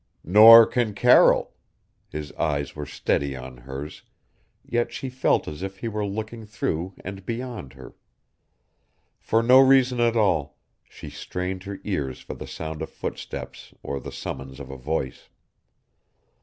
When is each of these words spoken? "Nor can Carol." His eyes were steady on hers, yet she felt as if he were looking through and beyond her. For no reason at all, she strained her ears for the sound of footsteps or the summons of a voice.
"Nor 0.23 0.65
can 0.65 0.95
Carol." 0.95 1.53
His 2.09 2.31
eyes 2.31 2.75
were 2.75 2.87
steady 2.87 3.35
on 3.35 3.57
hers, 3.57 4.01
yet 4.65 4.91
she 4.91 5.09
felt 5.11 5.47
as 5.47 5.61
if 5.61 5.77
he 5.77 5.87
were 5.87 6.03
looking 6.07 6.43
through 6.47 6.95
and 7.03 7.23
beyond 7.23 7.73
her. 7.73 7.93
For 9.19 9.43
no 9.43 9.59
reason 9.59 9.99
at 9.99 10.17
all, 10.17 10.57
she 10.89 11.11
strained 11.11 11.65
her 11.65 11.77
ears 11.83 12.19
for 12.19 12.33
the 12.33 12.47
sound 12.47 12.81
of 12.81 12.89
footsteps 12.89 13.75
or 13.83 13.99
the 13.99 14.11
summons 14.11 14.59
of 14.59 14.71
a 14.71 14.75
voice. 14.77 15.29